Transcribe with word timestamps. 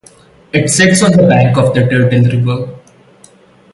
It 0.51 0.67
sits 0.71 1.03
on 1.03 1.11
the 1.11 1.27
banks 1.27 1.59
of 1.59 1.75
the 1.75 1.81
Turtle 1.81 2.09
River. 2.31 2.79